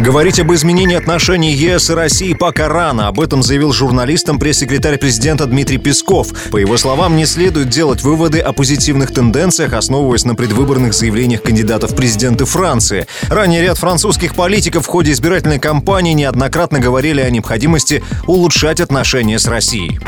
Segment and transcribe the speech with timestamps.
[0.00, 3.08] Говорить об изменении отношений ЕС и России пока рано.
[3.08, 6.32] Об этом заявил журналистам пресс-секретарь президента Дмитрий Песков.
[6.50, 11.92] По его словам, не следует делать выводы о позитивных тенденциях, основываясь на предвыборных заявлениях кандидатов
[11.92, 13.06] в президенты Франции.
[13.28, 19.46] Ранее ряд французских политиков в ходе избирательной кампании неоднократно говорили о необходимости улучшать отношения с
[19.46, 20.00] Россией.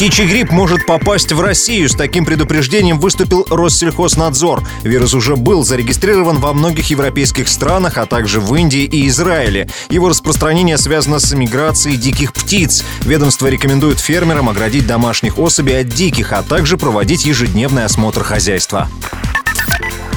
[0.00, 1.86] Птичий грипп может попасть в Россию.
[1.90, 4.62] С таким предупреждением выступил Россельхознадзор.
[4.82, 9.68] Вирус уже был зарегистрирован во многих европейских странах, а также в Индии и Израиле.
[9.90, 12.82] Его распространение связано с миграцией диких птиц.
[13.02, 18.88] Ведомство рекомендует фермерам оградить домашних особей от диких, а также проводить ежедневный осмотр хозяйства.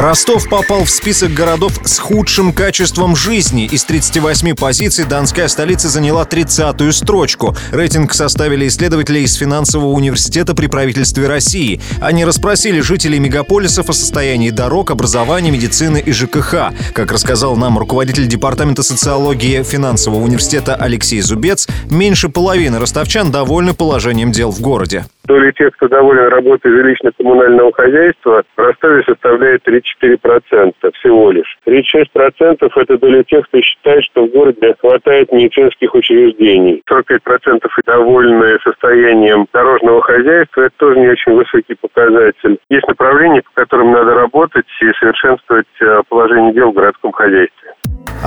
[0.00, 3.64] Ростов попал в список городов с худшим качеством жизни.
[3.66, 7.56] Из 38 позиций Донская столица заняла 30-ю строчку.
[7.72, 11.80] Рейтинг составили исследователи из финансового университета при правительстве России.
[12.00, 16.72] Они расспросили жителей мегаполисов о состоянии дорог, образования, медицины и ЖКХ.
[16.94, 24.30] Как рассказал нам руководитель департамента социологии финансового университета Алексей Зубец, меньше половины ростовчан довольны положением
[24.30, 25.06] дел в городе.
[25.28, 31.58] Доля тех, кто доволен работой жилищно-коммунального хозяйства, в Ростове составляет 3-4% всего лишь.
[31.66, 36.82] 36% это доля тех, кто считает, что в городе хватает медицинских учреждений.
[36.90, 40.62] 45% довольны состоянием дорожного хозяйства.
[40.62, 42.58] Это тоже не очень высокий показатель.
[42.70, 47.67] Есть направления, по которым надо работать и совершенствовать э, положение дел в городском хозяйстве.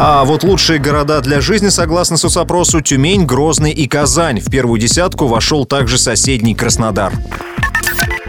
[0.04, 4.40] А вот лучшие города для жизни, согласно соцопросу, Тюмень, Грозный и Казань.
[4.40, 7.14] В первую десятку вошел также соседний Краснодар.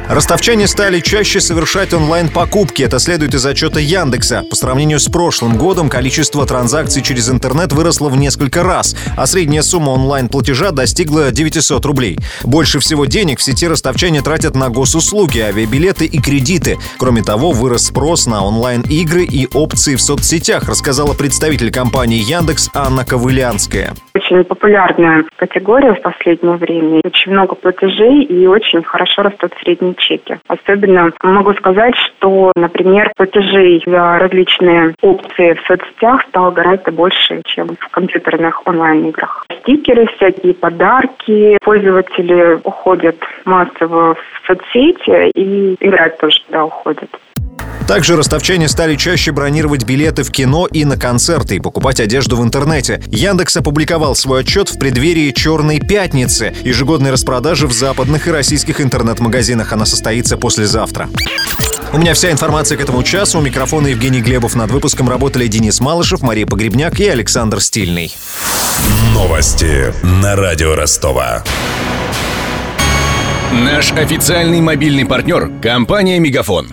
[0.08, 2.82] Ростовчане стали чаще совершать онлайн-покупки.
[2.82, 4.44] Это следует из отчета Яндекса.
[4.50, 9.62] По сравнению с прошлым годом количество транзакций через интернет выросло в несколько раз, а средняя
[9.62, 12.18] сумма онлайн-платежа достигла 900 рублей.
[12.42, 16.78] Больше всего денег в сети ростовчане тратят на госуслуги, авиабилеты и кредиты.
[16.98, 23.04] Кроме того, вырос спрос на онлайн-игры и опции в соцсетях, рассказала представитель компании Яндекс Анна
[23.04, 23.94] Ковылянская.
[24.32, 27.00] Очень популярная категория в последнее время.
[27.04, 30.38] Очень много платежей и очень хорошо растут средние чеки.
[30.48, 37.76] Особенно могу сказать, что, например, платежей за различные опции в соцсетях стало гораздо больше, чем
[37.78, 39.44] в компьютерных онлайн-играх.
[39.60, 41.58] Стикеры, всякие подарки.
[41.62, 47.10] Пользователи уходят массово в соцсети и играть тоже туда уходят.
[47.86, 52.42] Также ростовчане стали чаще бронировать билеты в кино и на концерты и покупать одежду в
[52.42, 53.02] интернете.
[53.08, 59.72] Яндекс опубликовал свой отчет в преддверии «Черной пятницы» ежегодной распродажи в западных и российских интернет-магазинах.
[59.72, 61.08] Она состоится послезавтра.
[61.92, 63.38] У меня вся информация к этому часу.
[63.38, 64.54] У микрофона Евгений Глебов.
[64.54, 68.14] Над выпуском работали Денис Малышев, Мария Погребняк и Александр Стильный.
[69.12, 71.44] Новости на радио Ростова.
[73.52, 76.72] Наш официальный мобильный партнер– компания «Мегафон».